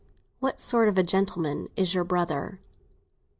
[0.39, 2.59] What sort of a gentleman is your brother?"